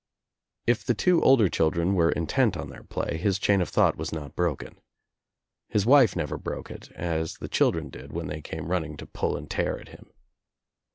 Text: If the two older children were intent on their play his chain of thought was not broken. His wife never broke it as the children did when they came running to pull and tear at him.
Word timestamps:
If 0.65 0.83
the 0.83 0.95
two 0.95 1.21
older 1.21 1.47
children 1.47 1.93
were 1.93 2.09
intent 2.11 2.57
on 2.57 2.69
their 2.71 2.81
play 2.81 3.17
his 3.17 3.37
chain 3.37 3.61
of 3.61 3.69
thought 3.69 3.97
was 3.97 4.11
not 4.11 4.35
broken. 4.35 4.79
His 5.69 5.85
wife 5.85 6.15
never 6.15 6.39
broke 6.39 6.71
it 6.71 6.89
as 6.93 7.35
the 7.35 7.47
children 7.47 7.91
did 7.91 8.11
when 8.11 8.25
they 8.25 8.41
came 8.41 8.71
running 8.71 8.97
to 8.97 9.05
pull 9.05 9.37
and 9.37 9.47
tear 9.47 9.77
at 9.79 9.89
him. 9.89 10.11